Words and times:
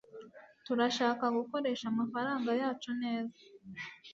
Turashaka 0.65 1.25
gukoresha 1.37 1.85
amafaranga 1.93 2.49
yacu 2.61 2.89
neza. 3.01 3.39